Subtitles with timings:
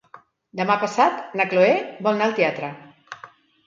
[0.61, 2.77] Demà passat na Cloè vol anar al teatre.